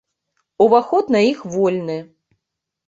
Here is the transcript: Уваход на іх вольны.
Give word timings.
Уваход 0.65 1.13
на 1.17 1.23
іх 1.31 1.39
вольны. 1.59 1.99